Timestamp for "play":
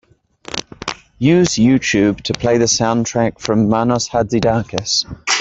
2.33-2.57